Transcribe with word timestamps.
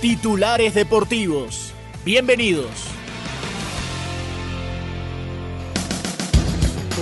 Titulares 0.00 0.72
Deportivos. 0.72 1.74
Bienvenidos. 2.06 2.70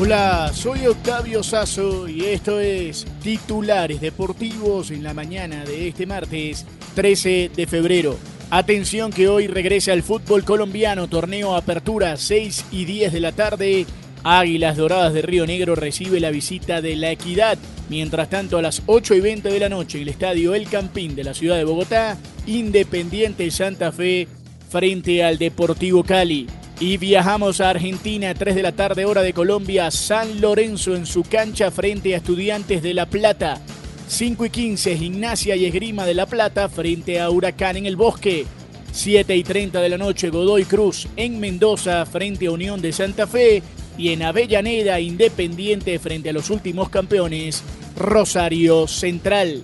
Hola, 0.00 0.50
soy 0.52 0.84
Octavio 0.88 1.44
Sazo 1.44 2.08
y 2.08 2.24
esto 2.24 2.58
es 2.58 3.06
Titulares 3.22 4.00
Deportivos 4.00 4.90
en 4.90 5.04
la 5.04 5.14
mañana 5.14 5.64
de 5.64 5.86
este 5.86 6.06
martes 6.06 6.66
13 6.96 7.52
de 7.54 7.66
febrero. 7.68 8.18
Atención 8.50 9.12
que 9.12 9.28
hoy 9.28 9.46
regresa 9.46 9.92
al 9.92 10.02
fútbol 10.02 10.44
colombiano, 10.44 11.06
torneo 11.06 11.54
Apertura 11.54 12.16
6 12.16 12.64
y 12.72 12.84
10 12.84 13.12
de 13.12 13.20
la 13.20 13.30
tarde. 13.30 13.86
Águilas 14.30 14.76
Doradas 14.76 15.14
de 15.14 15.22
Río 15.22 15.46
Negro 15.46 15.74
recibe 15.74 16.20
la 16.20 16.30
visita 16.30 16.82
de 16.82 16.96
la 16.96 17.10
Equidad. 17.10 17.56
Mientras 17.88 18.28
tanto, 18.28 18.58
a 18.58 18.62
las 18.62 18.82
8 18.84 19.14
y 19.14 19.20
20 19.20 19.48
de 19.48 19.58
la 19.58 19.70
noche, 19.70 20.02
el 20.02 20.08
estadio 20.08 20.54
El 20.54 20.68
Campín 20.68 21.16
de 21.16 21.24
la 21.24 21.32
ciudad 21.32 21.56
de 21.56 21.64
Bogotá, 21.64 22.18
Independiente 22.46 23.50
Santa 23.50 23.90
Fe 23.90 24.28
frente 24.68 25.24
al 25.24 25.38
Deportivo 25.38 26.04
Cali. 26.04 26.46
Y 26.78 26.98
viajamos 26.98 27.62
a 27.62 27.70
Argentina, 27.70 28.34
3 28.34 28.54
de 28.54 28.62
la 28.62 28.72
tarde, 28.72 29.06
hora 29.06 29.22
de 29.22 29.32
Colombia, 29.32 29.90
San 29.90 30.42
Lorenzo 30.42 30.94
en 30.94 31.06
su 31.06 31.22
cancha 31.22 31.70
frente 31.70 32.12
a 32.12 32.18
Estudiantes 32.18 32.82
de 32.82 32.92
La 32.92 33.06
Plata. 33.06 33.62
5 34.08 34.44
y 34.44 34.50
15, 34.50 34.96
Gimnasia 34.98 35.56
y 35.56 35.64
Esgrima 35.64 36.04
de 36.04 36.12
La 36.12 36.26
Plata 36.26 36.68
frente 36.68 37.18
a 37.18 37.30
Huracán 37.30 37.78
en 37.78 37.86
el 37.86 37.96
Bosque. 37.96 38.44
7 38.92 39.34
y 39.34 39.42
30 39.42 39.80
de 39.80 39.88
la 39.88 39.96
noche, 39.96 40.28
Godoy 40.28 40.64
Cruz 40.64 41.08
en 41.16 41.40
Mendoza 41.40 42.04
frente 42.04 42.46
a 42.46 42.50
Unión 42.50 42.82
de 42.82 42.92
Santa 42.92 43.26
Fe. 43.26 43.62
Y 43.98 44.10
en 44.10 44.22
Avellaneda, 44.22 45.00
Independiente 45.00 45.98
frente 45.98 46.30
a 46.30 46.32
los 46.32 46.50
últimos 46.50 46.88
campeones, 46.88 47.64
Rosario 47.96 48.86
Central. 48.86 49.62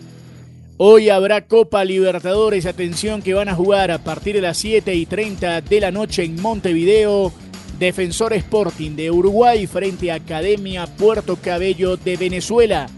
Hoy 0.77 1.09
habrá 1.09 1.47
Copa 1.47 1.85
Libertadores, 1.85 2.67
atención 2.67 3.23
que 3.23 3.33
van 3.33 3.49
a 3.49 3.55
jugar 3.55 3.93
a 3.93 4.03
partir 4.03 4.35
de 4.35 4.41
las 4.41 4.59
7 4.59 4.93
y 4.93 5.07
30 5.07 5.61
de 5.61 5.81
la 5.81 5.93
noche 5.93 6.25
en 6.25 6.43
Montevideo. 6.43 7.33
Defensor 7.79 8.33
Sporting 8.33 8.97
de 8.97 9.13
Uruguay 9.13 9.69
frente 9.69 10.11
a 10.11 10.17
Academia 10.17 10.87
Puerto 10.87 11.37
Cabello 11.37 11.97
de 11.97 12.17
Venezuela. 12.17 12.89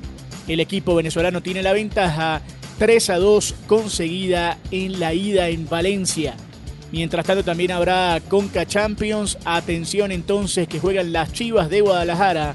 El 0.48 0.60
equipo 0.60 0.94
venezolano 0.94 1.42
tiene 1.42 1.62
la 1.62 1.74
ventaja 1.74 2.40
3 2.78 3.10
a 3.10 3.18
2 3.18 3.54
conseguida 3.66 4.58
en 4.70 4.98
la 4.98 5.12
ida 5.12 5.48
en 5.48 5.68
Valencia. 5.68 6.34
Mientras 6.92 7.26
tanto 7.26 7.44
también 7.44 7.72
habrá 7.72 8.20
Conca 8.28 8.66
Champions. 8.66 9.38
Atención 9.44 10.12
entonces 10.12 10.68
que 10.68 10.78
juegan 10.78 11.12
las 11.12 11.32
Chivas 11.32 11.68
de 11.68 11.80
Guadalajara 11.80 12.54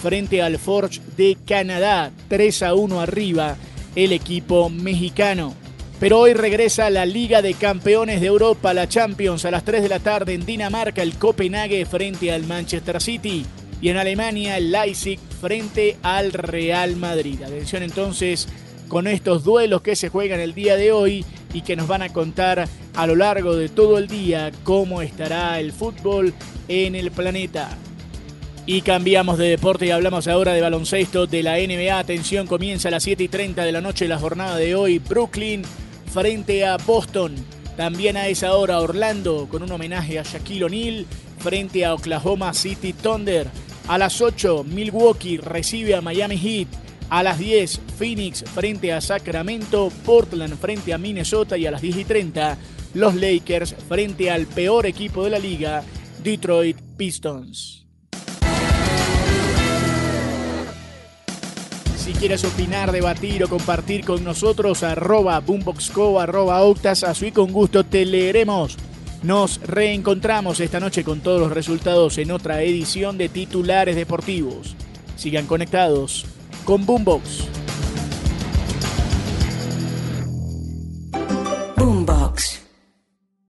frente 0.00 0.42
al 0.42 0.58
Forge 0.58 1.00
de 1.16 1.36
Canadá. 1.46 2.10
3 2.28 2.62
a 2.62 2.74
1 2.74 3.00
arriba 3.00 3.56
el 3.94 4.12
equipo 4.12 4.70
mexicano. 4.70 5.54
Pero 6.00 6.18
hoy 6.18 6.34
regresa 6.34 6.90
la 6.90 7.06
Liga 7.06 7.42
de 7.42 7.54
Campeones 7.54 8.20
de 8.20 8.26
Europa, 8.26 8.74
la 8.74 8.88
Champions, 8.88 9.44
a 9.44 9.52
las 9.52 9.64
3 9.64 9.82
de 9.82 9.88
la 9.88 10.00
tarde 10.00 10.34
en 10.34 10.44
Dinamarca, 10.44 11.02
el 11.02 11.14
Copenhague 11.14 11.86
frente 11.86 12.32
al 12.32 12.44
Manchester 12.44 13.00
City. 13.00 13.46
Y 13.80 13.88
en 13.88 13.96
Alemania, 13.96 14.56
el 14.56 14.72
Leipzig 14.72 15.18
frente 15.40 15.96
al 16.02 16.32
Real 16.32 16.96
Madrid. 16.96 17.42
Atención 17.42 17.82
entonces 17.82 18.48
con 18.88 19.06
estos 19.06 19.44
duelos 19.44 19.82
que 19.82 19.96
se 19.96 20.08
juegan 20.08 20.40
el 20.40 20.54
día 20.54 20.76
de 20.76 20.92
hoy 20.92 21.24
y 21.54 21.62
que 21.62 21.76
nos 21.76 21.88
van 21.88 22.02
a 22.02 22.12
contar 22.12 22.68
a 22.94 23.06
lo 23.06 23.16
largo 23.16 23.56
de 23.56 23.68
todo 23.68 23.98
el 23.98 24.08
día 24.08 24.50
cómo 24.64 25.02
estará 25.02 25.58
el 25.60 25.72
fútbol 25.72 26.34
en 26.68 26.94
el 26.94 27.10
planeta. 27.10 27.76
Y 28.64 28.82
cambiamos 28.82 29.38
de 29.38 29.48
deporte 29.48 29.86
y 29.86 29.90
hablamos 29.90 30.28
ahora 30.28 30.52
de 30.52 30.60
baloncesto 30.60 31.26
de 31.26 31.42
la 31.42 31.56
NBA. 31.56 31.98
Atención, 31.98 32.46
comienza 32.46 32.88
a 32.88 32.90
las 32.92 33.02
7 33.02 33.24
y 33.24 33.28
30 33.28 33.64
de 33.64 33.72
la 33.72 33.80
noche 33.80 34.06
la 34.06 34.18
jornada 34.18 34.56
de 34.56 34.76
hoy. 34.76 34.98
Brooklyn 35.00 35.62
frente 36.12 36.64
a 36.64 36.76
Boston. 36.76 37.34
También 37.76 38.16
a 38.16 38.28
esa 38.28 38.54
hora 38.54 38.78
Orlando 38.78 39.48
con 39.50 39.62
un 39.62 39.72
homenaje 39.72 40.18
a 40.18 40.22
Shaquille 40.22 40.64
O'Neal 40.64 41.06
frente 41.38 41.84
a 41.84 41.94
Oklahoma 41.94 42.54
City 42.54 42.92
Thunder. 42.92 43.48
A 43.88 43.98
las 43.98 44.20
8 44.20 44.62
Milwaukee 44.62 45.38
recibe 45.38 45.96
a 45.96 46.00
Miami 46.00 46.38
Heat. 46.38 46.68
A 47.10 47.24
las 47.24 47.40
10 47.40 47.80
Phoenix 47.98 48.44
frente 48.54 48.92
a 48.92 49.00
Sacramento. 49.00 49.90
Portland 50.04 50.56
frente 50.56 50.92
a 50.92 50.98
Minnesota. 50.98 51.58
Y 51.58 51.66
a 51.66 51.72
las 51.72 51.82
10 51.82 51.96
y 51.96 52.04
30 52.04 52.58
los 52.94 53.14
Lakers 53.14 53.74
frente 53.88 54.30
al 54.30 54.46
peor 54.46 54.86
equipo 54.86 55.24
de 55.24 55.30
la 55.30 55.38
liga, 55.38 55.82
Detroit 56.22 56.78
Pistons. 56.96 57.86
Si 61.96 62.12
quieres 62.14 62.44
opinar, 62.44 62.90
debatir 62.90 63.44
o 63.44 63.48
compartir 63.48 64.04
con 64.04 64.24
nosotros, 64.24 64.82
arroba 64.82 65.38
boomboxco, 65.38 66.18
arroba 66.20 66.60
octas, 66.62 67.04
así 67.04 67.30
con 67.30 67.52
gusto 67.52 67.84
te 67.84 68.04
leeremos. 68.04 68.76
Nos 69.22 69.60
reencontramos 69.60 70.58
esta 70.58 70.80
noche 70.80 71.04
con 71.04 71.20
todos 71.20 71.40
los 71.40 71.52
resultados 71.52 72.18
en 72.18 72.32
otra 72.32 72.62
edición 72.62 73.18
de 73.18 73.28
Titulares 73.28 73.94
Deportivos. 73.94 74.74
Sigan 75.16 75.46
conectados 75.46 76.26
con 76.64 76.84
Boombox. 76.84 77.61